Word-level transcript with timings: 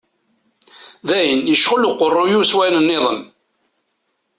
D 1.07 1.09
ayen 1.17 1.41
yecɣel 1.49 1.87
uqerruy-iw 1.89 2.43
s 2.49 2.51
wayen-nniḍen. 2.57 3.21